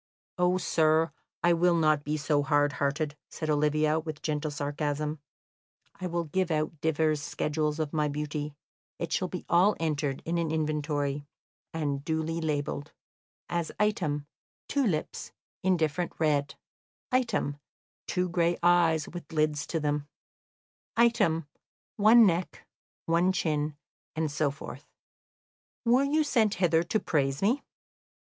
"Oh, 0.39 0.57
sir, 0.57 1.11
I 1.43 1.53
will 1.53 1.75
not 1.75 2.03
be 2.03 2.17
so 2.17 2.41
hard 2.41 2.71
hearted," 2.81 3.15
said 3.29 3.51
Olivia, 3.51 3.99
with 3.99 4.23
gentle 4.23 4.49
sarcasm; 4.49 5.19
"I 5.99 6.07
will 6.07 6.23
give 6.23 6.49
out 6.49 6.81
divers 6.81 7.21
schedules 7.21 7.77
of 7.79 7.93
my 7.93 8.07
beauty; 8.07 8.55
it 8.97 9.13
shall 9.13 9.27
be 9.27 9.45
all 9.47 9.75
entered 9.79 10.23
in 10.25 10.39
an 10.39 10.49
inventory, 10.49 11.27
and 11.71 12.03
duly 12.03 12.41
labelled; 12.41 12.93
as, 13.47 13.71
item, 13.79 14.25
two 14.67 14.83
lips, 14.87 15.33
indifferent 15.61 16.13
red; 16.17 16.55
item, 17.11 17.57
two 18.07 18.27
gray 18.27 18.57
eyes, 18.63 19.07
with 19.07 19.31
lids 19.31 19.67
to 19.67 19.79
them; 19.79 20.07
item, 20.97 21.45
one 21.95 22.25
neck, 22.25 22.65
one 23.05 23.31
chin, 23.31 23.77
and 24.15 24.31
so 24.31 24.49
forth. 24.49 24.87
Were 25.85 26.03
you 26.05 26.23
sent 26.23 26.55
hither 26.55 26.81
to 26.81 26.99
praise 26.99 27.43
me?" 27.43 27.61